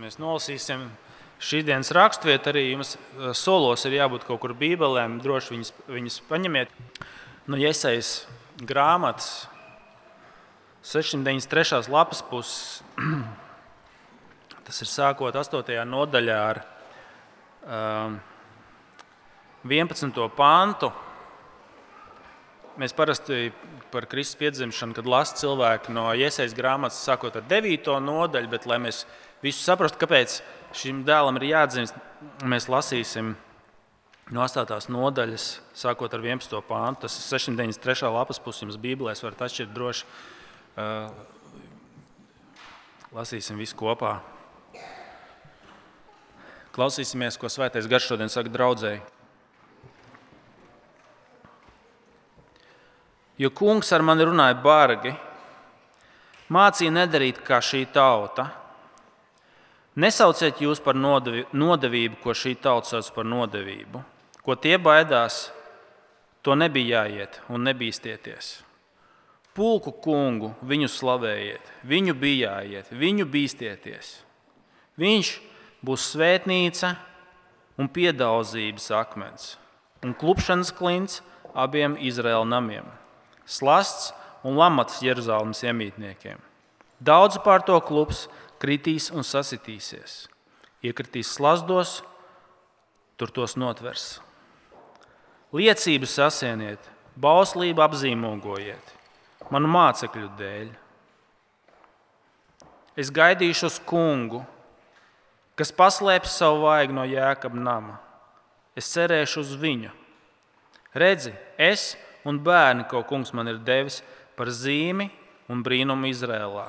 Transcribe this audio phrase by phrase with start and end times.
[0.00, 0.86] mēs nolasīsim
[1.40, 2.52] šīs dienas raksturvietu.
[2.52, 6.72] Arī jums eh, solos ir jābūt kaut kur bībelēm, droši viņas, viņas paņemiet.
[7.50, 8.24] Nu, iesaistas
[8.60, 9.48] grāmatas
[10.86, 11.90] 693.
[11.92, 12.80] lapas puses.
[14.66, 15.76] Tas ir sākot 8.
[15.88, 16.60] nodaļā ar
[17.66, 18.18] um,
[19.66, 20.20] 11.
[20.36, 20.92] pāntu.
[22.80, 23.50] Mēs parasti
[23.90, 27.90] par Kristus piedzimšanu, kad lasām cilvēku no iesaistas grāmatas, sākot ar 9.
[28.06, 29.02] nodaļu, bet lai mēs
[29.44, 30.40] visu saprastu, kāpēc
[30.76, 31.96] šim dēlam ir jāatzīst,
[32.46, 33.34] mēs lasīsim
[34.30, 34.90] no 8.
[34.92, 36.60] nodaļas, sākot ar 11.
[36.68, 37.06] pāntu.
[37.06, 38.10] Tas ir 693.
[38.14, 40.06] lapas puses, jums Bībelēs varat atšķirt droši.
[40.80, 41.10] Uh,
[43.16, 44.20] lasīsim visu kopā.
[46.70, 49.00] Klausīsimies, ko Svētais Gars šodien saka draudzēji.
[53.40, 55.14] Jo kungs ar mani runāja bargi,
[56.52, 58.46] mācīja nedarīt kā šī tauta.
[59.98, 64.02] Nesauciet jūs par nodevību, ko šī tauta sauc par nodevību.
[64.44, 65.50] Ko tie baidās,
[66.42, 68.60] to nebija jāiet un nebīsties.
[69.54, 74.20] Pulku kungu viņu slavējiet, viņu bijājiet, viņu bīstieties.
[75.00, 75.32] Viņš
[75.84, 76.94] būs svētnīca
[77.80, 79.56] un piedaudzības akmens
[80.04, 81.20] un klupšanas klints
[81.52, 82.86] abiem Izraēla namiem
[83.44, 84.12] slasts
[84.46, 86.38] un lamats Jeruzalemes iemītniekiem.
[87.00, 88.28] Daudz pār to klubs
[88.60, 90.26] kritīs un sasitīsies.
[90.84, 92.00] Iekritīs slazdos,
[93.20, 94.20] tur tos notvers.
[95.52, 96.80] Liecību sasieniet,
[97.20, 98.92] bauslību apzīmogojiet,
[99.52, 100.70] manu mācekļu dēļ.
[103.00, 104.44] Es gaidīšu uz kungu,
[105.58, 107.98] kas paslēpj savu vaigu no jēkab nama.
[108.78, 109.90] Es cerēšu uz viņu.
[110.96, 114.00] Redzi, es un bērni, ko kungs man ir devis
[114.38, 115.10] par zīmi
[115.50, 116.68] un brīnumu Izrēlā.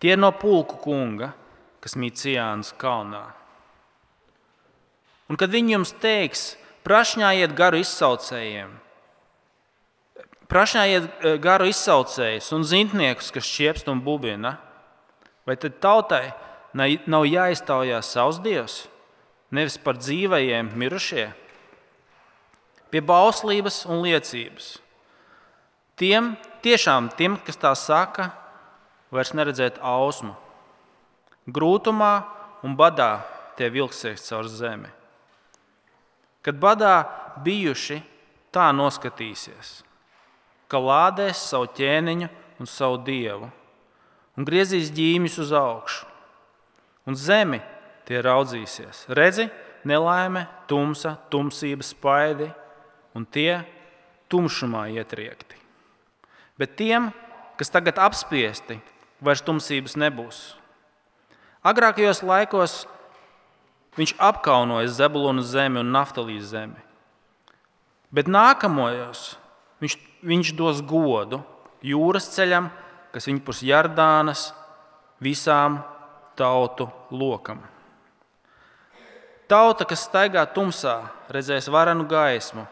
[0.00, 1.32] Tie ir no pulku kunga,
[1.80, 3.22] kas mīt Cijānas kalnā.
[5.30, 6.44] Un kad viņi jums teiks,
[6.88, 8.72] prašņājiet garu izsaucējiem,
[10.50, 14.56] prašņājiet eh, garu izsaucējus un zintniekus, kas čiepst un bubina,
[15.46, 16.32] vai tad tautai
[16.72, 18.80] nav jāiztaujās savs dievs,
[19.54, 21.36] nevis par dzīvajiem mirušiem?
[22.90, 24.74] pie bauslības un liecības.
[26.00, 28.30] Tiem, tiešām tiem, kas tā saka,
[29.10, 30.34] vairs neredzēt ausmu.
[31.50, 32.12] Grūtumā
[32.66, 33.20] un badā
[33.58, 34.90] tie vilksies caur zemi.
[36.40, 36.94] Kad badā
[37.44, 38.00] bijuši,
[38.54, 39.80] tā noskatīsies,
[40.70, 42.28] ka lādēs savu ķēniņu
[42.60, 43.50] un savu dievu
[44.36, 46.06] un griezīs ģīmijas uz augšu.
[47.08, 47.60] Un zemi
[48.08, 49.06] tie raudzīsies.
[49.16, 49.48] Redzi,
[49.88, 52.50] nelaime, tumsa, tumsība, spaidi,
[53.16, 53.60] un tie
[54.30, 55.58] tumšumā ietriekti.
[56.60, 57.10] Bet tiem,
[57.58, 58.78] kas tagad apspiesti,
[59.24, 60.40] vairs tumsības nebūs.
[61.66, 62.74] Agrākajos laikos
[63.98, 66.78] viņš apkaunoja Zebulonu zemi un Naftalīs zemi.
[68.10, 69.34] Bet nākamajos
[69.82, 71.42] viņš, viņš dos godu
[71.84, 72.70] jūras ceļam,
[73.12, 74.50] kas viņa pus Jardānas,
[75.20, 75.82] visām
[76.38, 77.60] tautu lokam.
[79.50, 82.68] Tauta, kas staigā tumsā, redzēs varenu gaismu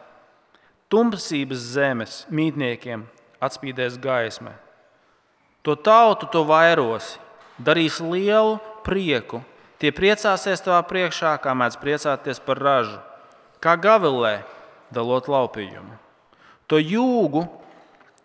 [0.89, 3.03] Tumsības zemes mītniekiem
[3.45, 4.55] atspīdēs gaisma.
[5.67, 7.17] To tautu to vairos,
[7.59, 9.43] darīs lielu prieku.
[9.79, 12.99] Tie priecāsies tavā priekšā, kā mēdz priecāties par ražu,
[13.63, 14.43] kā gavilē,
[14.95, 15.99] dalot laupījumu.
[16.69, 17.45] To jūgu,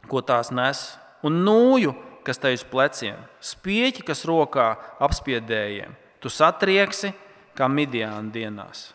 [0.10, 0.82] ko tās nes,
[1.24, 1.94] un nūju,
[2.26, 4.74] kas tai uz pleciem, spieķi, kas rokā
[5.04, 5.94] apspiedējiem,
[6.24, 7.14] tu satrieksi
[7.58, 8.92] kā midiāna dienās.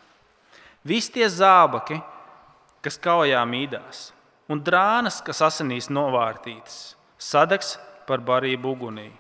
[0.87, 1.99] Visi tie zābaki,
[2.85, 4.09] kas kaujā mīdās,
[4.49, 7.77] un drānas, kas asinīs novārtītas, sadegs
[8.09, 9.11] par barību ugunī.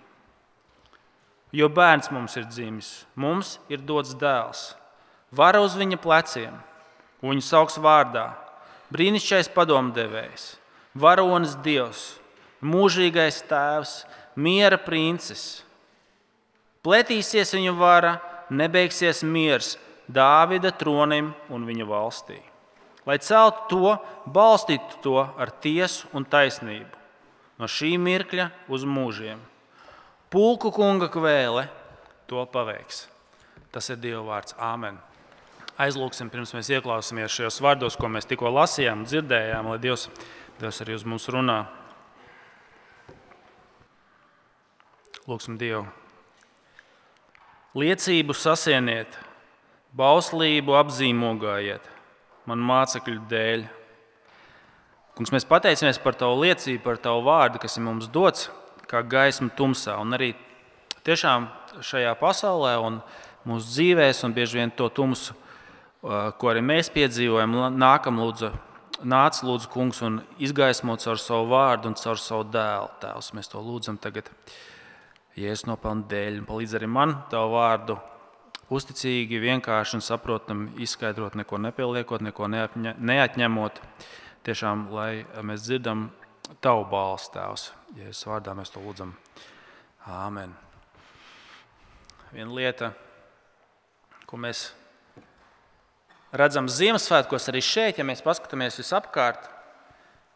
[1.52, 4.74] Jo bērns mums ir dzimis, mums ir dots dēls,
[5.32, 6.56] vara uz viņa pleciem,
[7.22, 8.26] un viņu sauc vārdā-
[8.92, 10.56] brīnišķīgais padomdevējs,
[10.96, 12.18] varonis dievs,
[12.62, 14.04] mūžīgais tēvs,
[14.36, 15.62] miera princis.
[16.84, 18.20] Pletīsies viņa vara,
[18.50, 19.76] nebeigsies miers
[20.08, 22.40] Dāvida tronim un viņa valstī
[23.08, 23.96] lai celtu to,
[24.28, 26.97] balstītu to ar tiesu un taisnību
[27.58, 29.40] no šī mirkļa uz mūžiem.
[30.32, 31.66] Pulku kunga kvēle
[32.28, 33.06] to paveiks.
[33.72, 34.56] Tas ir Dieva vārds.
[34.60, 34.98] Āmen.
[35.78, 40.08] Aizlūksim, pirms mēs ieklausāmies šajos vārdos, ko mēs tikko lasījām, dzirdējām, lai Dievs,
[40.58, 41.60] Dievs arī uz mums runā.
[45.28, 45.84] Lūksim Dievu.
[47.78, 49.12] Liecību sasieniet,
[49.94, 51.84] bauslību apzīmogājiet
[52.48, 53.66] man mācekļu dēļ.
[55.18, 58.44] Kungs, mēs pateicamies par Tavu liecību, par Tavu vārdu, kas ir mums dots
[58.86, 59.96] kā gaisma tumsā.
[59.98, 60.28] Un arī
[61.02, 61.48] tiešām
[61.82, 63.00] šajā pasaulē un
[63.42, 65.34] mūsu dzīvēs, un bieži vien to tumsu,
[65.98, 68.52] ko arī mēs piedzīvojam, nākam lūdzu.
[69.10, 72.94] Nāc, lūdzu, kungs, un izgaismo caur savu vārdu un caur savu dēlu.
[73.02, 74.30] Tēvs, mēs to lūdzam tagad,
[75.34, 77.98] Jēzus nopelnu dēļ, un palīdz arī man tavu vārdu
[78.70, 83.82] uzticīgi, vienkārši un saprotami izskaidrot, neko nepieliekot, neko neatņemot.
[84.46, 86.08] Tiešām, lai mēs dzirdam
[86.64, 87.68] tavu balstu, Tēvs,
[87.98, 89.12] Jēzus vārdā mēs to lūdzam.
[90.08, 90.54] Āmen.
[92.32, 92.92] Viena lieta,
[94.28, 94.68] ko mēs
[96.32, 99.48] redzam Ziemassvētkos, arī šeit, ja mēs paskatāmies visapkārt,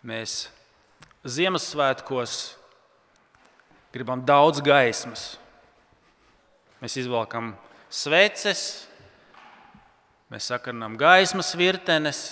[0.04, 0.46] mēs
[1.22, 2.36] Ziemassvētkos
[3.92, 5.36] gribam daudz gaismas.
[6.82, 7.52] Mēs izvelkam
[7.92, 8.88] sveces,
[10.32, 12.22] mēs sakarinām gaismas virtenes,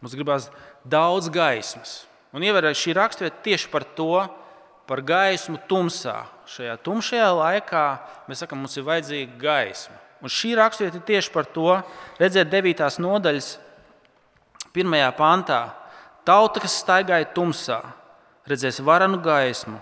[0.00, 0.48] mums gribās
[0.84, 2.04] daudz gaismas.
[2.34, 4.24] Un ievērojot šī raksturvieta tieši par to,
[4.88, 6.24] par gaismu tumsā.
[6.50, 7.84] Šajā tumšajā laikā
[8.28, 9.96] mēs sakām, mums ir vajadzīga gaisma.
[10.24, 11.78] Un šī raksturvieta ir tieši par to,
[12.20, 12.84] redzēt, 9.
[13.04, 13.50] nodaļas,
[14.74, 14.96] 1.
[15.18, 15.60] pantā.
[16.24, 17.82] Tauta, kas staigāja tumsā,
[18.48, 19.76] redzēs varanu gaismu,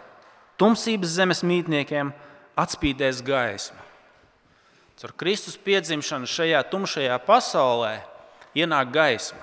[0.58, 2.10] tumsības zemes mītniekiem
[2.58, 3.78] atspīdēs gaisma.
[5.02, 7.96] Ar Kristus piedzimšanu šajā tumšajā pasaulē
[8.54, 9.40] ienāk gaisma.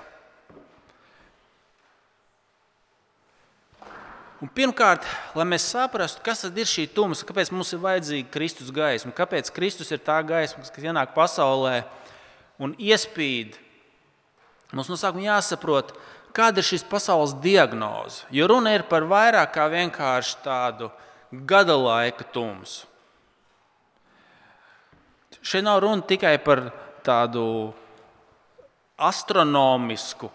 [4.40, 5.04] Un pirmkārt,
[5.36, 9.90] lai mēs saprastu, kas ir šī tumsa, kāpēc mums ir vajadzīga Kristus gaisma, kāpēc Kristus
[9.92, 11.82] ir tā gaisma, kas ienāk pasaulē
[12.60, 13.58] un iespīd,
[14.72, 15.92] mums no sākuma jāsaprot,
[16.32, 18.24] kāda ir šīs pasaules diagnoze.
[18.32, 20.88] Jo runa ir par vairāk kā vienkārši tādu
[21.30, 22.86] gada laika tumsu.
[25.40, 26.66] Šeit nav runa tikai par
[27.04, 27.44] tādu
[29.00, 30.28] astronomisku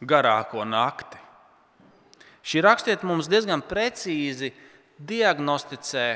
[0.00, 1.19] garāko nakti.
[2.40, 4.52] Šī rakstiet mums diezgan precīzi
[5.00, 6.06] diagnosticē,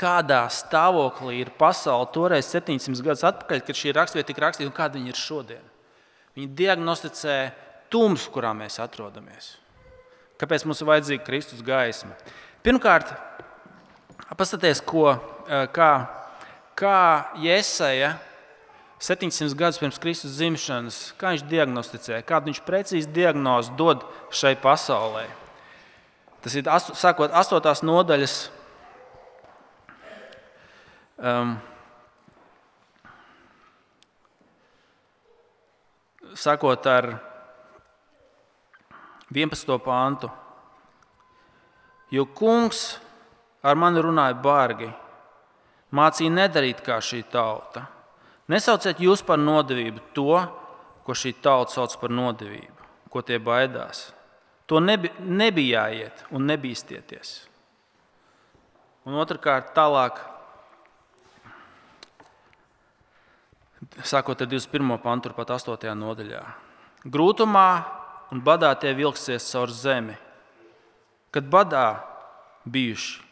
[0.00, 4.96] kādā stāvoklī ir pasaule toreiz, 700 gadus atpakaļ, kad šī raksturvieta tika rakstīta un kāda
[4.96, 5.66] viņa ir šodien.
[6.38, 7.36] Viņa diagnosticē
[7.92, 9.56] tumsu, kurā mēs atrodamies.
[10.40, 12.14] Kāpēc mums ir vajadzīga Kristus gaisma?
[12.64, 13.12] Pirmkārt,
[14.38, 15.92] paskatieties, eh, kā,
[16.76, 17.00] kā
[17.36, 18.14] Jēzeja
[19.00, 25.22] 700 gadus pirms Kristus dzimšanas, kā viņš diagnosticē, kādu viņš precīzi diagnozi dod šai pasaulē.
[26.44, 27.80] Tas ir sākot 8.
[27.88, 28.34] nodaļas.
[31.16, 31.56] Um,
[36.30, 37.08] Sākot ar
[39.32, 39.72] 11.
[39.82, 40.28] pāntu.
[42.12, 43.00] Jo kungs
[43.64, 44.90] ar mani runāja bargi,
[45.90, 47.82] mācīja nedarīt kā šī tauta
[48.50, 50.40] Nesauciet jūs par nodevību to,
[51.06, 54.08] ko šī tauta sauc par nodevību, ko tie baidās.
[54.70, 57.30] To nebi, nebijājiet un nebīsties.
[59.06, 60.18] Un otrkārt, tālāk,
[64.06, 64.98] sākot ar 21.
[65.02, 65.94] pantu, pat 8.
[65.98, 66.42] nodaļā.
[67.06, 67.68] Grūtumā
[68.34, 70.18] un badā tie vilksies caur zemi.
[71.30, 72.02] Kad badā
[72.66, 73.22] bijuši,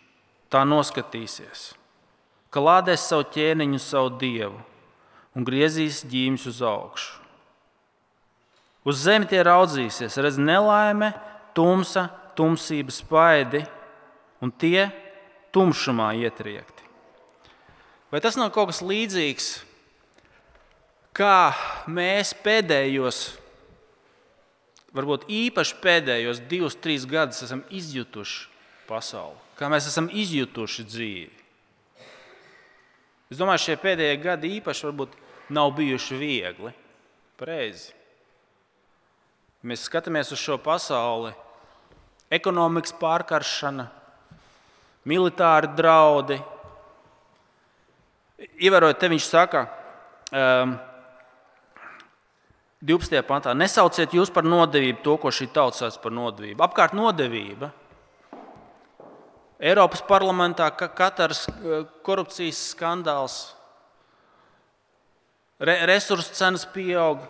[0.51, 1.73] tā noskatīsies,
[2.55, 4.59] ka lādēs savu ķēniņu, savu dievu
[5.39, 7.13] un griezīs ģīmju uz augšu.
[8.89, 11.13] Uz zemi tie raudzīsies, redz nelaime,
[11.55, 12.09] tumsa,
[12.39, 13.63] tumsības spaidi,
[14.43, 14.89] un tie
[15.55, 16.87] tumšumā ietriekti.
[18.11, 19.49] Vai tas nav kaut kas līdzīgs,
[21.15, 21.53] kā
[21.91, 23.19] mēs pēdējos,
[24.97, 28.49] varbūt īpaši pēdējos divus, trīs gadus esam izjutuši
[28.89, 31.35] pasauli, kā mēs esam izjutuši dzīvi?
[33.29, 35.19] Es domāju, šie pēdējie gadi īpaši varbūt
[35.49, 36.73] nav bijuši viegli.
[37.39, 37.93] Pareizi.
[39.67, 41.33] Mēs skatāmies uz šo pasauli.
[42.31, 43.89] Ekonomikas pārkaršana,
[45.09, 46.37] militāri draudi.
[48.39, 49.65] Ievērojot, te viņš saka,
[50.31, 50.77] um,
[52.85, 53.23] 12.
[53.27, 56.63] pantā, nesauciet jūs par nodevību to, ko šī tauta sauc par nodevību.
[56.63, 57.73] Apkārt nodevība.
[59.59, 63.41] Eiropas parlamentā katrs uh, korupcijas skandāls
[65.59, 67.25] Re, resursu cenas pieaug,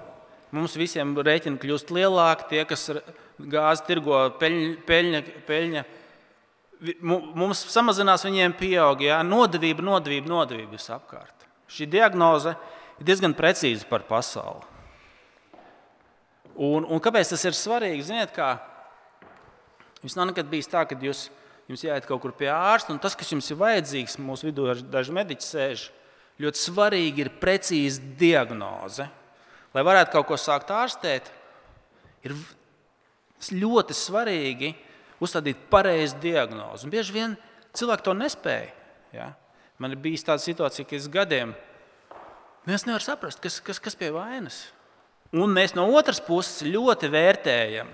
[0.52, 2.90] mums visiem rēķini kļūst lielāki, tie, kas
[3.38, 5.85] gāzi tirgo peļņa, peļņa, peļņa
[7.08, 9.00] mums samazinās, viņiem pieaug.
[9.02, 11.49] Jā, nodevība, nodevība, nodevība visapkārt.
[11.73, 12.52] Šī diagnoze
[12.99, 14.76] ir diezgan precīza par pasauli.
[16.58, 18.06] Un, un kāpēc tas ir svarīgi?
[18.11, 18.56] Ziniet, kā
[20.02, 21.28] jums nav nekad bijis tā, ka jūs,
[21.70, 25.14] jums jāiet kaut kur pie ārsta, un tas, kas jums ir vajadzīgs, mūsu vidū daži
[25.14, 25.85] mediķi sēž
[26.42, 29.09] ļoti svarīgi ir precīza diagnoze.
[29.75, 31.28] Lai varētu kaut ko sākt ārstēt,
[32.26, 32.35] ir
[33.59, 34.73] ļoti svarīgi
[35.23, 36.87] uzstādīt pareizu diagnozi.
[36.87, 37.37] Un bieži vien
[37.76, 38.73] cilvēki to nespēja.
[39.14, 39.28] Ja?
[39.78, 41.54] Man ir bijis tāda situācija, ka es gadiem
[42.68, 44.66] mēs nevaram saprast, kas, kas, kas pie vainas.
[45.37, 47.90] Un mēs no otras puses ļoti vērtējam.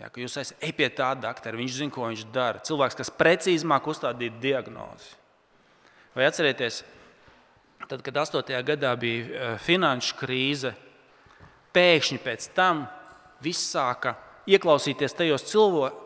[0.00, 2.62] Jā, ka jūs esat ej pie tā doktora, viņš zina, ko viņš dara.
[2.64, 5.12] Cilvēks, kas precīzi māca uzstādīt diagnozi.
[6.16, 6.80] Vai atcerieties,
[7.88, 8.62] tad, kad 8.
[8.66, 10.74] gadā bija eh, finanšu krīze,
[11.74, 12.84] pēkšņi pēc tam
[13.42, 14.16] viss sāka
[14.50, 15.46] ieklausīties tajos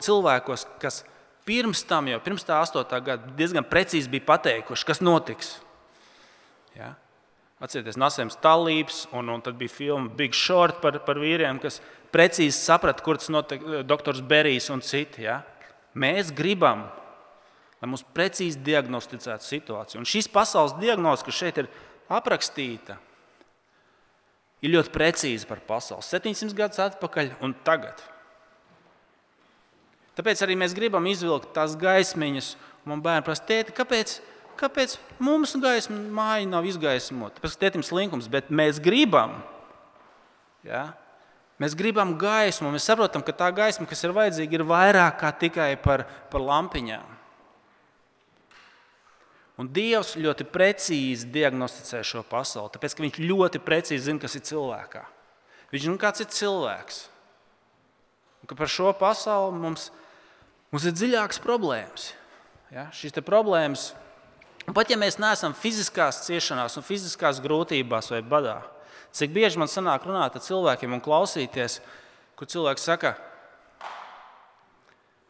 [0.05, 1.03] cilvēkos, kas
[1.49, 3.01] pirms tam, jau pirms tā 8.
[3.05, 5.55] gada, diezgan precīzi bija pateikuši, kas notiks.
[6.77, 6.95] Ja?
[7.63, 11.79] Atcerieties, Nasēns Talības, un, un tad bija filma Big Short par, par vīriem, kas
[12.13, 15.25] precīzi saprata, kur tas notiek, doktors Berijs un citi.
[15.25, 15.41] Ja?
[15.97, 16.89] Mēs gribam,
[17.83, 20.01] lai mums precīzi diagnosticētu situāciju.
[20.01, 21.71] Un šīs pasaules diagnoze, kas šeit ir
[22.13, 22.99] aprakstīta,
[24.65, 26.07] ir ļoti precīza par pasauli.
[26.07, 28.01] 700 gadus atpakaļ un tagad.
[30.15, 32.55] Tāpēc arī mēs gribam izvilkt tās gaismiņas.
[32.87, 34.19] Man bērni prasa, tēti, kāpēc,
[34.61, 37.39] kāpēc mums gaisma māja nav izgaismota?
[37.39, 39.41] Tāpēc, ka tētim slinkums, bet mēs gribam.
[40.65, 40.93] Ja?
[41.63, 45.73] Mēs gribam gaismu, mēs saprotam, ka tā gaisma, kas ir vajadzīga, ir vairāk kā tikai
[45.83, 47.14] par, par lampiņām.
[49.61, 54.43] Un Dievs ļoti precīzi diagnosticē šo pasauli, tāpēc ka Viņš ļoti precīzi zina, kas ir
[54.49, 55.05] cilvēkā.
[55.71, 56.99] Viņš zina, kāds ir cilvēks.
[58.43, 59.89] Un par šo pasauli mums,
[60.75, 62.11] mums ir dziļākas problēmas.
[62.75, 62.89] Ja?
[62.93, 63.93] Šīs problēmas,
[64.75, 68.59] pat ja mēs neesam fiziskās ciešanās, un fiziskās grūtībās vai badā,
[69.15, 71.79] cik bieži man sanāk runāt ar cilvēkiem un klausīties,
[72.35, 73.15] kur cilvēks saka,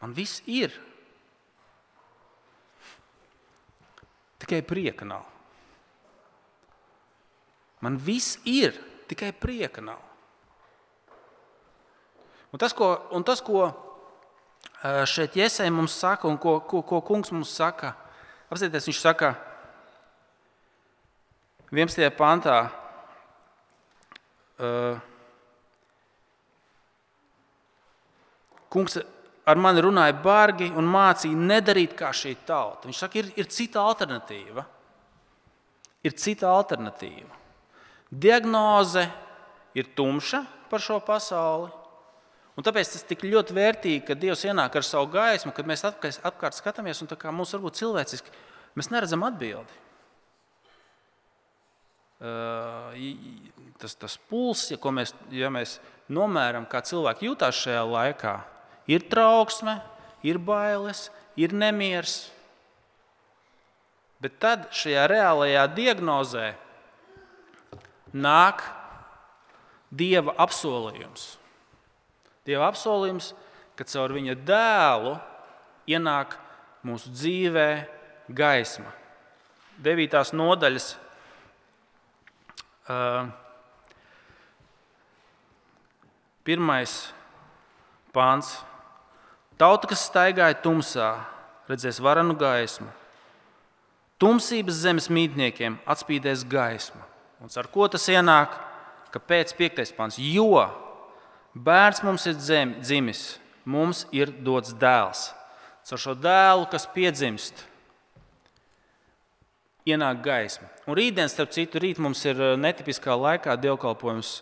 [0.01, 0.73] man viss ir,
[4.41, 5.23] tikai prieka nav.
[7.81, 8.75] Man viss ir,
[9.09, 10.01] tikai prieka nav.
[12.53, 13.67] Un tas, ko, un tas, ko
[15.09, 17.95] šeit iesai mums saka, un ko, ko, ko kungs mums saka,
[18.49, 19.33] apsieties, viņš saka
[21.73, 22.07] 11.
[22.15, 22.69] pantā.
[24.55, 24.95] Uh,
[28.71, 28.95] kungs
[29.45, 32.89] ar mani runāja bargi un mācīja nedarīt kā šī tauta.
[32.89, 34.65] Viņš saka, ir, ir cita alternatīva.
[36.05, 37.41] Ir cita alternatīva.
[38.09, 39.05] Diagnoze
[39.77, 41.71] ir tumša par šo pasauli.
[42.55, 46.55] Un tāpēc tas tik ļoti vērtīgi, ka Dievs ienāk ar savu gaismu, kad mēs apkārt
[46.55, 48.31] skatāmies un mums varbūt cilvēciski
[48.79, 49.81] mēs neredzam atbildi.
[53.81, 58.37] Tas, tas pulss, ja, mēs, ja mēs nomēram, kā cilvēki jūtas šajā laikā,
[58.91, 59.79] Ir trauksme,
[60.25, 62.29] ir bailes, ir nemieris.
[64.21, 66.53] Bet tad šajā reālajā diagnozē
[68.15, 68.63] nāk
[69.95, 71.35] Dieva apsolījums.
[72.45, 73.31] Dieva apsolījums,
[73.77, 75.13] ka caur viņa dēlu
[75.87, 76.35] ienāk
[76.85, 77.69] mūsu dzīvē
[78.35, 78.91] gaisma.
[79.81, 80.89] Devītās nodaļas.
[82.85, 83.29] Uh,
[86.45, 86.97] pirmais
[88.13, 88.57] pāns.
[89.55, 91.13] Tauta, kas staigāja tumsā,
[91.69, 92.89] redzēs varanu gaismu.
[94.19, 97.03] Tumsības zemes mītniekiem atspīdēs gaisma.
[97.39, 98.55] Un ar ko tas ienāk?
[99.15, 99.93] Kāpēc 5.
[99.95, 100.19] pāns?
[100.19, 100.65] Jo
[101.55, 103.23] bērns mums ir dzem, dzimis,
[103.63, 105.29] mums ir dots dēls.
[105.85, 107.61] Ar šo dēlu, kas piedzimst,
[109.85, 110.67] ienāk gaisma.
[110.89, 114.39] Un rītdien, starp citu, rīt mums ir eh, netipiskā laikā dievkalpojums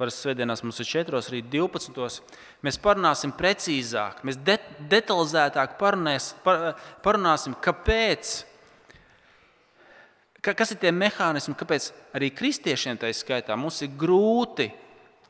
[0.00, 2.22] Parasti svētdienās mums ir 4, rīt 12.
[2.64, 4.56] Mēs parunāsim precīzāk, mēs de
[4.90, 6.72] detalizētāk parunās, par,
[7.04, 8.30] parunāsim, kāpēc,
[10.40, 14.70] ka, kas ir tie mehānismi, kāpēc arī kristiešiem tā skaitā mums ir grūti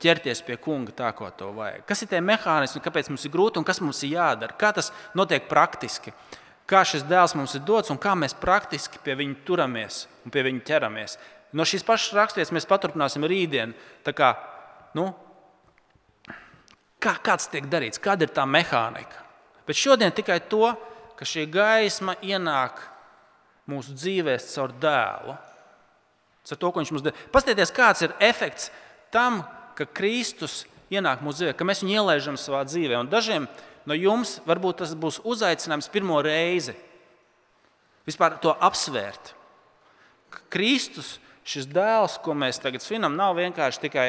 [0.03, 1.83] ķerties pie kunga tā, kā to vajag.
[1.89, 4.57] Kas ir tie mehānismi, kāpēc mums ir grūti un kas mums ir jādara?
[4.59, 6.15] Kā tas notiek praktiski?
[6.71, 10.47] Kā šis dēls mums ir dots un kā mēs praktiski pie viņa turamies un pie
[10.47, 11.19] viņa ķeramies?
[11.53, 13.75] No šīs pašas raksturības mēs paturpināsim rītdien
[14.99, 15.09] nu,
[17.03, 19.23] kā, kāds tiek darīts, kāda ir tā mehānika.
[19.67, 20.73] Bet šodien tikai to,
[21.19, 22.81] ka šī gaisma ienāk
[23.71, 25.37] mūsu dzīvēm caur dēlu.
[26.49, 27.27] Caur to, ko viņš mums dara.
[27.35, 28.71] Paskatieties, kāds ir efekts
[29.15, 29.43] tam,
[29.79, 32.99] ka Kristus ienāk mūsu dzīvē, ka mēs viņu ielaižam savā dzīvē.
[32.99, 33.47] Un dažiem
[33.89, 36.75] no jums varbūt tas būs uzaicinājums pirmo reizi
[38.09, 39.35] vispār to apsvērt.
[40.53, 44.09] Kristus, šis dēls, ko mēs tagad svinam, nav vienkārši tikai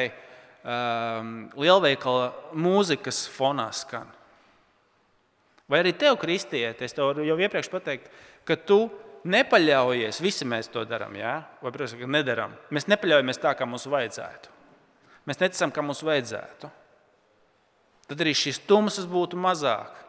[0.64, 4.08] um, lielveikala mūzikas fonā skan.
[5.70, 8.10] Vai arī tev, kristieti, es tev jau iepriekš pateicu,
[8.44, 8.82] ka tu
[9.24, 11.38] nepaļaujies, visi mēs to darām, ja?
[11.62, 12.56] vai protams, ka nedarām.
[12.74, 14.52] Mēs nepaļaujamies tā, kā mums vajadzētu.
[15.24, 16.68] Mēs neticam, kā mums vajadzētu.
[18.10, 20.03] Tad arī šīs tumsas būtu mazāk.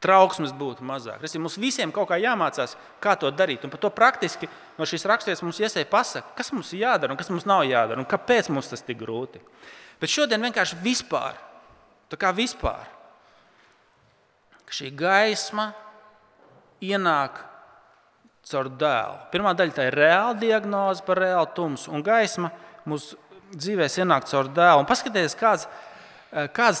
[0.00, 1.20] Trauksmes būtu mazāk.
[1.20, 3.64] Tas ir mums visiem kaut kā jāmācās, kā to darīt.
[3.64, 7.20] Un par to praktiski no šīs raksturības mums iesēja pasaka, kas mums ir jādara un
[7.20, 9.42] kas mums nav jādara un kāpēc mums tas tik grūti.
[10.00, 11.36] Bet šodien vienkārši vispār,
[12.08, 12.88] tā kā vispār,
[14.70, 15.72] šī gaisma
[16.80, 17.42] ienāk
[18.50, 19.18] caur dēlu.
[19.32, 22.52] Pirmā daļa tā ir reāla diagnoze par reālu tumsu, un gaisma
[22.88, 23.18] mūsu
[23.52, 24.80] dzīvēs ienāk caur dēlu.
[24.80, 25.66] Un paskatieties, kāds,
[26.56, 26.80] kāds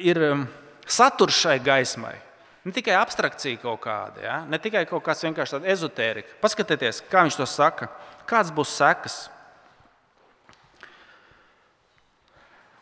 [0.00, 0.46] ir um,
[0.88, 2.14] saturs šai gaismai.
[2.66, 4.36] Ne tikai abstrakcija kaut kāda, ja?
[4.48, 6.38] ne tikai kaut kāds vienkārši tāds ezotērika.
[6.42, 7.88] Paskatieties, kā viņš to saka,
[8.28, 9.18] kādas būs sekas.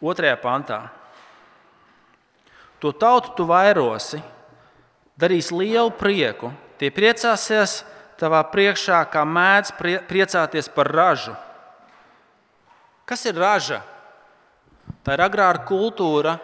[0.01, 0.81] Otrajā pantā.
[2.81, 4.21] To tautu tu vairosi,
[5.17, 6.53] darīs lielu prieku.
[6.81, 7.81] Tie priecāsies
[8.21, 9.73] tavā priekšā, kā mēdz
[10.09, 11.37] priecāties par ražu.
[13.09, 13.81] Kas ir raža?
[15.07, 16.37] Tā ir agrāra kultūra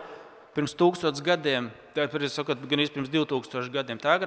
[0.55, 4.01] pirms tūkstotis gadiem, gan pirms 2000 gadiem.
[4.01, 4.19] Tā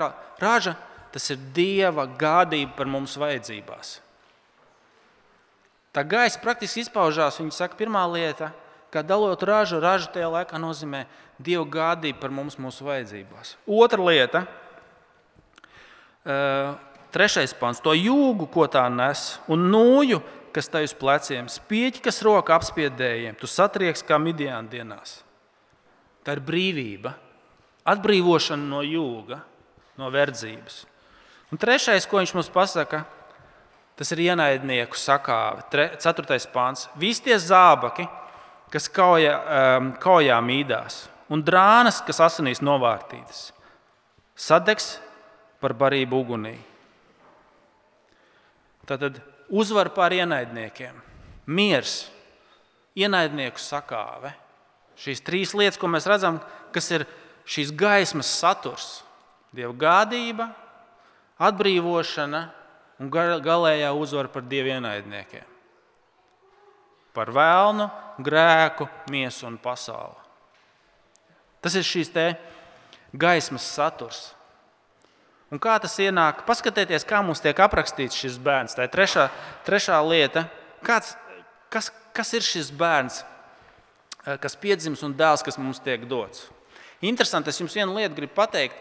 [0.42, 0.76] raža,
[1.14, 4.00] tas ir dieva gādība par mums vajadzībās.
[5.96, 7.40] Tā gaisa praktiski izpaužās.
[7.40, 8.52] Viņa saka, pirmā lieta,
[8.92, 11.06] kā dalot ražu, raža tajā laikā nozīmē
[11.40, 13.56] dieva gādību par mums mūsu vajadzībās.
[13.64, 14.44] Otra lieta,
[16.28, 16.76] uh,
[17.16, 20.20] trešais pants, to jūgu, ko tā nes, un nūju,
[20.56, 25.22] kas tai uz pleciem, spieķi, kas roka apspiedējiem, tu satrieks kā midiāna dienās.
[26.28, 27.16] Tā ir brīvība,
[27.88, 29.40] atbrīvošana no jūga,
[30.00, 30.84] no verdzības.
[31.54, 33.04] Un trešais, ko viņš mums pasaka,
[33.96, 35.64] tas ir ienaidnieku sakāve.
[36.02, 36.88] Ceturtais pāns.
[37.00, 38.08] Visi tie zābaki,
[38.74, 43.52] kas kauja, um, kaujā mīdās, un drānas, kas asinīs novārtītas,
[44.36, 44.96] sadegs
[45.62, 46.58] par barību ugunī.
[48.86, 50.98] Tātad uzvar pār ienaidniekiem,
[51.48, 52.04] miers,
[52.98, 54.34] ienaidnieku sakāve
[55.00, 56.40] Šīs trīs lietas, ko mēs redzam,
[56.76, 57.04] kas ir
[57.46, 59.04] šīs gaismas saturs-
[59.56, 60.50] dieva gādība,
[61.40, 62.50] atbrīvošana
[63.00, 65.44] un galējā uzvara par dievu ienaidniekiem.
[67.14, 70.20] Par vēlnu, grēku, miesu un pasauli.
[71.62, 72.12] Tas ir šīs
[73.16, 74.34] gaismas saturs.
[75.52, 76.44] Un kā tas ienāk?
[76.48, 78.76] Paskatieties, kā mums tiek aprakstīts šis bērns.
[78.76, 79.30] Tā ir trešā,
[79.64, 80.50] trešā lieta.
[80.84, 81.16] Kāds,
[81.70, 83.24] kas, kas ir šis bērns?
[84.26, 86.50] Eh, kas piedzimis un dēls, kas mums tiek dots.
[87.04, 88.78] Interesanti, es jums vienu lietu gribu pateikt.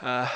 [0.00, 0.28] Uh,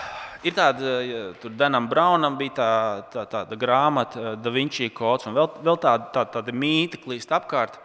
[0.45, 0.97] ir tāda,
[1.41, 2.71] tur Danam Braunam bija tā,
[3.13, 7.79] tā, tāda grāmata, Da Vinci kods, un vēl, vēl tāda, tā, tāda mīte klīst apkārt,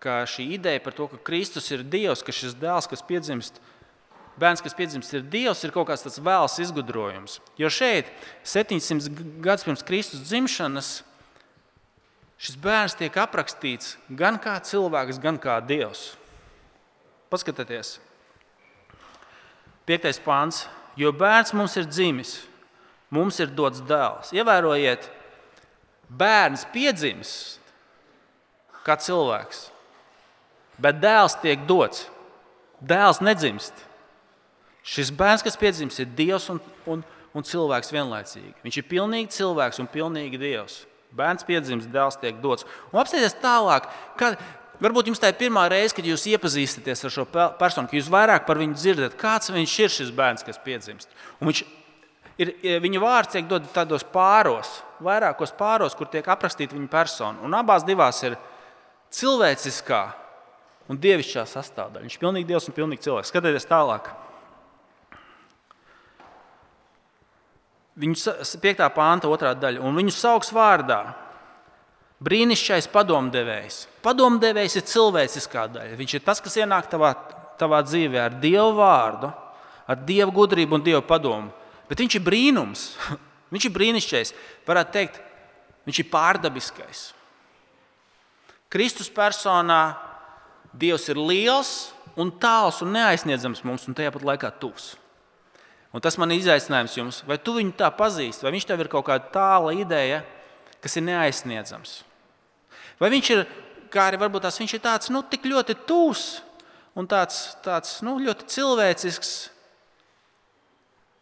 [0.00, 3.60] ka šī ideja par to, ka Kristus ir Dievs, ka šis dēls, kas piedzimst,
[4.40, 7.36] bērns, kas piedzimst, ir Dievs, ir kaut kāds tāds vēls izgudrojums.
[7.60, 8.08] Jo šeit,
[8.48, 9.12] 700
[9.44, 10.98] gadus pirms Kristus dzimšanas,
[12.40, 16.14] Šis bērns tiek aprakstīts gan kā cilvēks, gan kā dievs.
[17.28, 17.98] Paskatieties,
[19.88, 20.64] piektais pāns.
[20.98, 22.34] Jo bērns mums ir dzimis,
[23.14, 24.32] mums ir dots dēls.
[24.36, 25.06] Ievērojiet,
[26.10, 27.34] bērns piedzimis
[28.84, 29.68] kā cilvēks,
[30.80, 32.08] bet dēls tiek dots.
[32.80, 33.76] Dēls nedzimst.
[34.86, 37.02] Šis bērns, kas piedzimis, ir dievs un, un,
[37.36, 38.54] un cilvēks vienlaicīgi.
[38.64, 40.80] Viņš ir pilnīgi cilvēks un pilnīgi dievs.
[41.14, 42.64] Bērns piedzimst, dēls tiek dots.
[42.92, 43.88] Un apstāties tālāk,
[44.18, 44.38] kad
[44.80, 47.26] varbūt jums tā ir pirmā reize, kad jūs iepazīstaties ar šo
[47.60, 51.10] personu, ka jūs vairāk par viņu dzirdat, kāds viņš ir šis bērns, kas piedzimst.
[51.40, 51.62] Un viņš
[52.40, 57.44] ir, viņa vārds tiek dots tādos pāros, vairākos pāros, kur tiek aprakstīta viņa persona.
[57.44, 58.38] Un abās divās ir
[59.14, 60.02] cilvēciskā
[60.90, 62.06] un dievišķā sastāvdaļa.
[62.06, 63.30] Viņš ir pilnīgi dievs un pilnīgi cilvēks.
[63.30, 64.10] Skatieties tālāk.
[68.00, 68.16] Viņu
[68.62, 68.86] 5.
[68.96, 71.02] pānta otrā daļa, un viņu sauc vārdā.
[72.20, 73.76] Brīnišķīgais padomdevējs.
[74.04, 75.96] Padomdevējs ir cilvēciskā daļa.
[75.96, 77.14] Viņš ir tas, kas ienāk tavā,
[77.60, 79.30] tavā dzīvē ar Dievu vārdu,
[79.88, 81.48] ar Dieva gudrību un Dieva padomu.
[81.88, 82.84] Bet viņš ir brīnums.
[83.54, 84.34] viņš ir brīnišķīgais.
[84.68, 85.16] Varētu teikt,
[85.88, 87.06] viņš ir pārdabiskais.
[88.70, 89.80] Kristus personā
[90.76, 91.70] Dievs ir liels
[92.20, 94.92] un tāls un neaizsniedzams mums, un tajā pat laikā tuvs.
[95.90, 98.92] Un tas man ir izaicinājums jums, vai tu viņu tā pazīsti, vai viņš tev ir
[98.92, 100.20] kaut kāda tāla ideja,
[100.84, 101.96] kas ir neaizsniedzams.
[103.00, 103.46] Vai viņš ir,
[103.92, 106.26] kā arī varbūt tās, viņš ir tāds nu, tik ļoti tūs
[106.98, 109.32] un tāds, tāds nu, ļoti cilvēcisks,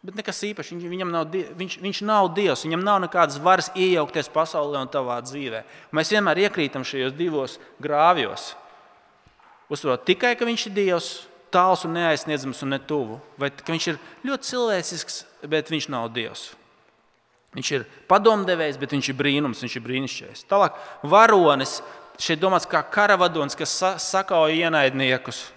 [0.03, 0.75] bet nekas īpašs.
[0.83, 5.63] Viņam nav, viņš, viņš nav dievs, viņam nav nekādas varas iejaukties pasaulē un tavā dzīvē.
[5.95, 8.53] Mēs vienmēr iekrītam šajos divos grāvjos.
[9.69, 11.09] Uzsverot tikai, ka viņš ir dievs,
[11.53, 16.49] tāls un neaizsniedzams un netuvu, vai viņš ir ļoti cilvēcisks, bet viņš nav Dievs.
[17.57, 20.43] Viņš ir padomdevējs, bet viņš ir brīnums, viņš ir brīnišķīgs.
[20.49, 20.75] Tālāk,
[21.09, 21.79] varonis,
[22.21, 25.47] šeit domāts kā karavadonis, kas sakauja ienaidniekus.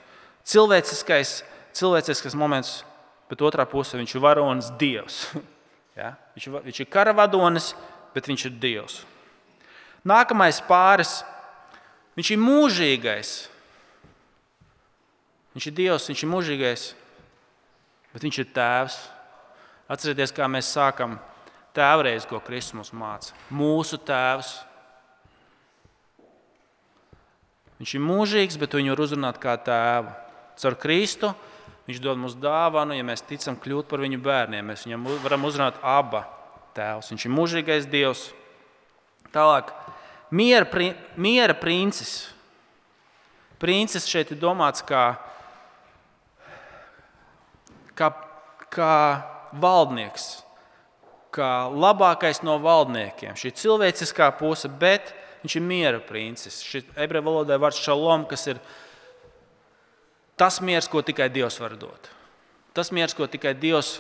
[0.49, 1.43] Cilvēciskais,
[1.77, 2.81] cilvēciskais moments,
[3.29, 5.25] bet otrā pusē viņš ir varonis Dievs.
[5.93, 6.15] Ja?
[6.33, 7.67] Viņš, viņš ir karavadonis,
[8.15, 8.95] bet viņš ir Dievs.
[10.09, 11.19] Nākamais pāris,
[12.17, 13.33] viņš ir mūžīgais.
[15.53, 16.87] Viņš ir Dievs, viņš ir mūžīgais,
[18.15, 18.97] bet viņš ir Tēvs.
[19.93, 21.19] Atcerieties, kā mēs sākam
[21.77, 23.37] tēvreiz, ko Kristus mums māca.
[23.53, 24.53] Mūsu Tēvs.
[27.81, 30.13] Viņš ir mūžīgs, bet viņu var uzrunāt kā tēvu.
[30.63, 31.33] Caur Kristu
[31.89, 34.69] viņš dod mums dāvanu, ja mēs ticam kļūt par viņu bērniem.
[34.71, 36.23] Mēs viņam varam uzrunāt abu
[36.77, 37.11] tēvus.
[37.11, 38.29] Viņš ir mūžīgais Dievs.
[39.35, 39.73] Tālāk,
[40.31, 42.31] miera, miera princis.
[43.59, 45.07] Princis šeit ir domāts kā
[47.99, 48.11] kā,
[48.73, 48.95] kā
[49.53, 50.43] valdnieks,
[51.33, 53.37] kā labākais no valdniekiem.
[53.38, 56.61] Šī cilvēciskā puse, bet viņš ir miera princis.
[56.64, 58.61] Šī ebreju valodā ir vārds šalom, kas ir
[60.38, 62.11] tas miers, ko tikai Dievs var dot.
[62.77, 63.99] Tas miers, ko tikai Dievs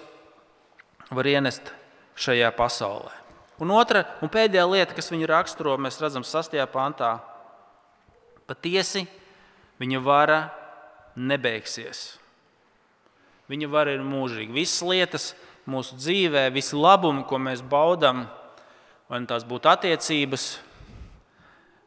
[1.12, 1.72] var ienest
[2.16, 3.12] šajā pasaulē.
[3.62, 6.56] Un otra un pēdējā lieta, kas viņu raksturo, mēs redzam 6.
[6.72, 7.14] pantā,
[8.48, 9.04] patiesi
[9.80, 10.40] viņa vara
[11.16, 12.16] nebeigsies.
[13.50, 14.54] Viņa vara ir mūžīga.
[14.56, 15.32] Visas lietas
[15.70, 18.24] mūsu dzīvē, visi labumi, ko mēs baudām,
[19.10, 20.46] vai nu tās būtu attiecības,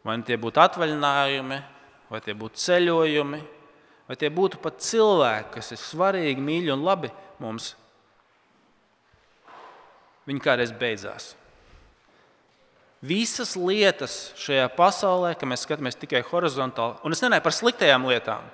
[0.06, 1.62] vai nu tie būtu atvaļinājumi,
[2.12, 3.42] vai tie būtu ceļojumi,
[4.06, 7.12] vai tie būtu pat cilvēki, kas ir svarīgi, mīļi un labi
[7.42, 7.74] mums,
[10.30, 11.34] viņi kādreiz beidzās.
[13.06, 18.48] Visas lietas šajā pasaulē, ka mēs skatāmies tikai horizontāli, un es nerunāju par sliktajām lietām,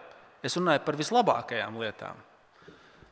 [0.44, 2.20] es runāju par vislabākajām lietām.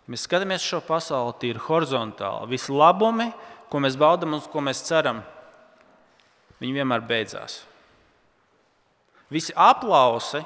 [0.09, 2.49] Mēs skatāmies šo pasauli tīri horizontāli.
[2.49, 3.27] Visi labumi,
[3.69, 5.21] ko mēs baudām un ko mēs ceram,
[6.57, 7.59] viņi vienmēr beidzās.
[9.29, 10.41] Visi aplausi,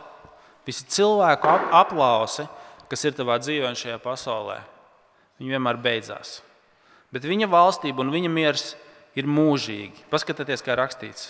[0.68, 1.48] visi cilvēku
[1.80, 2.44] aplausi,
[2.92, 4.60] kas ir tavā dzīvē un šajā pasaulē,
[5.40, 6.42] viņi vienmēr beidzās.
[7.16, 8.74] Bet viņa valstība un viņa miers
[9.16, 10.10] ir mūžīgi.
[10.12, 11.30] Paskatieties, kā rakstīts.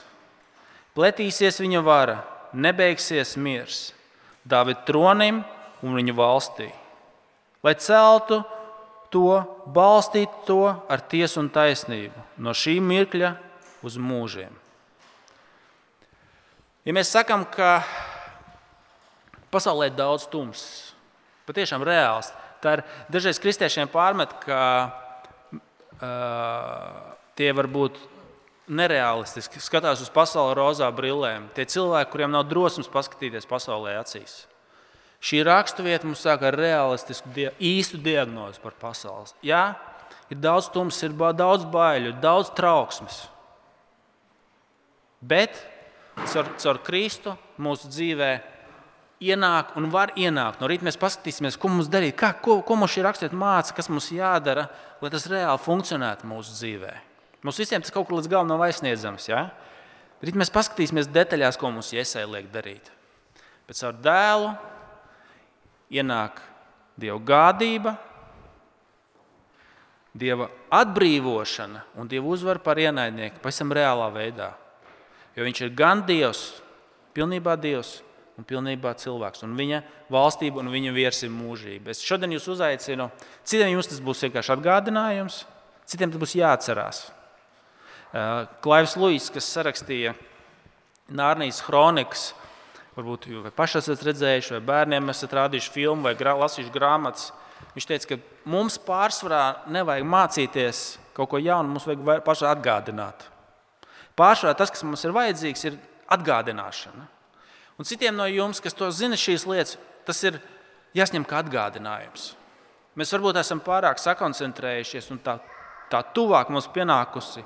[0.97, 3.91] Pletīsies viņa vara, nebeigsies miers,
[4.43, 5.37] Dāvida tronim
[5.85, 6.73] un viņa valstī
[7.63, 8.41] lai celtu
[9.13, 13.35] to, balstītu to ar tiesu un taisnību no šī mirkļa
[13.85, 14.53] uz mūžiem.
[16.83, 17.83] Ja mēs sakām, ka
[19.53, 20.91] pasaulē ir daudz tumsas,
[21.47, 24.59] patiešām reāls, ir dažreiz kristiešiem pārmet, ka
[26.01, 26.09] uh,
[27.39, 27.99] tie var būt
[28.67, 31.49] nereālistiski, skatās uz pasauli rozā brillēm.
[31.55, 34.43] Tie cilvēki, kuriem nav drosmes paskatīties pasaulē acīs.
[35.23, 37.31] Šī raksturvieta mums sāk ar realistisku,
[37.63, 39.31] īstu diagnozi par pasauli.
[39.47, 39.69] Jā,
[40.27, 43.21] ir daudz tums, ir daudz baiļu, daudz trauksmes.
[45.23, 45.55] Bet
[46.27, 48.33] caur, caur Kristu mūsu dzīvē
[49.23, 50.59] ienāk un var ienākt.
[50.59, 53.87] No rīta mēs paskatīsimies, ko mums darīt, kā, ko, ko mums šī raksturvieta māca, kas
[53.87, 54.67] mums jādara,
[54.99, 56.91] lai tas reāli funkcionētu mūsu dzīvē.
[57.47, 59.29] Mums visiem tas kaut kur līdz galam nav aizsniedzams.
[59.31, 59.45] Ja?
[60.23, 62.91] Rīt mēs paskatīsimies detaļās, ko mums iesēja liek darīt.
[63.67, 64.51] Bet caur dēlu
[65.91, 66.41] ienāk
[66.99, 67.95] Dieva gādība,
[70.13, 74.51] Dieva atbrīvošana un Dieva uzvara par ienaidnieku pavisam reālā veidā.
[75.33, 76.43] Jo viņš ir gan Dievs,
[77.17, 78.03] pilnībā Dievs
[78.37, 79.43] un pilnībā cilvēks.
[79.45, 79.81] Un viņa
[80.13, 81.93] valstība un viņa viers ir mūžība.
[81.93, 83.09] Es šodien jūs uzaicinu,
[83.45, 85.43] citiem jums tas būs vienkārši atgādinājums,
[85.89, 87.03] citiem tas būs jāatcerās.
[88.61, 90.13] Klaivs Luis, kas sarakstīja
[91.13, 92.31] Nārnijas kronikas,
[92.93, 97.31] Varbūt jūs paši esat redzējuši, vai bērniem esat rādījuši filmu vai grā, lasījuši grāmatas.
[97.73, 100.83] Viņš teica, ka mums pārsvarā nevajag mācīties
[101.17, 103.25] kaut ko jaunu, mums vajag pašai atgādināt.
[104.19, 105.79] Pārsvarā tas, kas mums ir vajadzīgs, ir
[106.13, 107.07] atgādināšana.
[107.79, 110.37] Un citiem no jums, kas to zina, šīs lietas, tas ir
[110.93, 112.33] jāsņem kā atgādinājums.
[112.93, 115.39] Mēs varbūt esam pārāk sakoncentrējušies un tā,
[115.89, 117.41] tā tuvāk mums pienākusi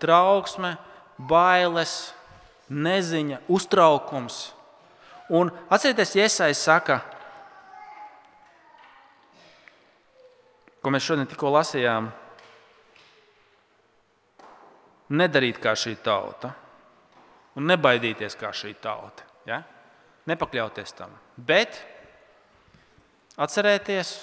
[0.00, 0.76] trauksme,
[1.28, 2.14] bailes,
[2.72, 4.55] neziņa, uztraukums.
[5.28, 7.00] Un atcerieties, Iesais saka,
[10.78, 12.12] ko mēs šodien tikko lasījām,
[15.18, 16.52] nedarīt kā šī tauta
[17.58, 19.26] un nebaidīties kā šī tauta.
[19.48, 19.62] Ja?
[20.30, 21.78] Nepakļauties tam, bet
[23.38, 24.16] atcerēties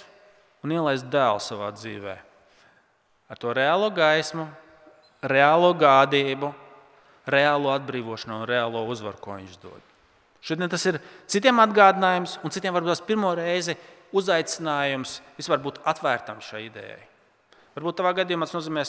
[0.63, 2.17] un ielaist dēlu savā dzīvē.
[3.31, 4.47] Ar to reālo gaismu,
[5.23, 6.51] reālo gādību,
[7.27, 9.92] reālo atbrīvošanu un reālo uzvaru, ko viņš dod.
[10.43, 10.99] Šodien tas ir
[11.31, 13.77] citiem atgādinājums, un citiem varbūt tas pirmo reizi
[14.13, 17.01] uzaicinājums vispār būt atvērtam šai idejai.
[17.77, 18.83] Varbūt tavā gadījumā tas nozīmē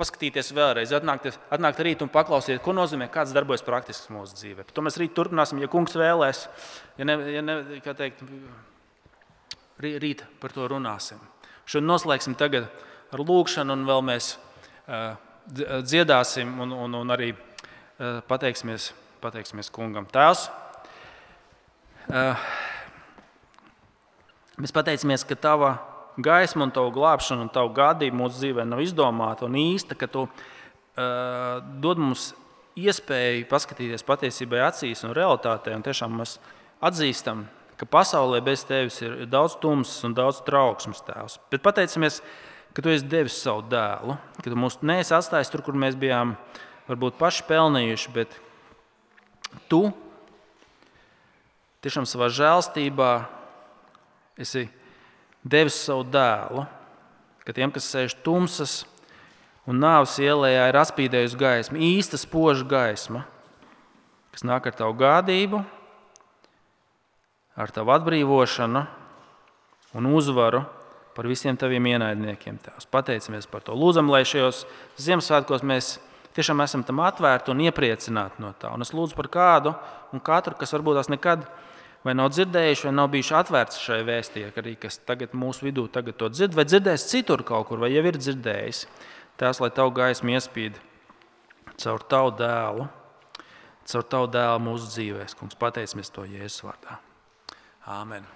[0.00, 4.66] paskatīties vēlreiz, atnākt, atnākt rīt un paklausīties, ko nozīmē, kāds darbojas praktiski mūsu dzīvē.
[4.74, 6.46] To mēs rīt turpināsim, ja kungs vēlēs.
[7.00, 8.22] Ja ne, ja ne, teikt,
[9.80, 11.20] rīt par to runāsim.
[11.68, 12.68] Šodien noslēgsim tagad
[13.12, 14.32] ar lūgšanu, un vēl mēs
[15.86, 17.32] dziedāsim un, un, un arī
[18.30, 20.08] pateiksimies, pateiksimies kungam.
[20.10, 20.48] Tēvs,
[24.60, 25.76] mēs pateicamies, ka tava
[26.20, 30.26] gaisma un tavu glābšanu un tavu gādību mūsu dzīvē nav izdomāta un īsta, ka tu
[30.26, 30.32] uh,
[31.82, 32.32] dod mums
[32.80, 35.74] iespēju paskatīties patiesībai acīs un realitātē.
[35.76, 36.36] Un tiešām mēs
[36.84, 37.46] atzīstam,
[37.80, 41.38] ka pasaulē bez tevis ir daudz tumsas un daudz trauksmes tēvs.
[41.52, 42.20] Bet pateicamies,
[42.74, 46.36] ka tu esi devis savu dēlu, ka tu mūs neesi atstājis tur, kur mēs bijām
[46.88, 48.38] varbūt paši pelnījuši, bet
[49.70, 49.88] tu
[51.84, 53.10] tiešām savā žēlstībā
[54.40, 54.66] esi
[55.40, 56.66] devis savu dēlu,
[57.44, 58.82] ka tiem, kas sēž tumsas
[59.68, 63.24] un nāves ielā, ir atspīdējusi gaisma, īsta spoža gaisma,
[64.34, 65.62] kas nāk ar tavu gādību,
[67.56, 68.84] ar tavu atbrīvošanu
[69.96, 70.62] un uzvaru
[71.16, 72.60] par visiem taviem ienaidniekiem.
[72.62, 73.74] Tās pateicamies par to.
[73.76, 74.62] Lūdzam, lai šajos
[75.00, 75.96] Ziemassvētkos mēs
[76.36, 78.70] tiešām esam tam atvērti un iepriecināti no tā.
[78.72, 79.74] Un es lūdzu par kādu
[80.14, 81.69] un katru, kas varbūt tās nekad nav
[82.06, 86.18] vai nav dzirdējuši, vai nav bijuši atvērti šai vēstījai, arī kas tagad mūsu vidū tagad
[86.20, 88.86] to dzird, vai dzirdēs citur kaut kur, vai jau ir dzirdējis.
[89.40, 90.80] Tās, lai tavu gaismu iespīd
[91.80, 92.88] caur tavu dēlu,
[93.92, 95.38] caur tavu dēlu mūsu dzīvēm.
[95.40, 97.00] Kungs, pateicamies to Jēzus vārdā.
[97.88, 98.28] Āmen!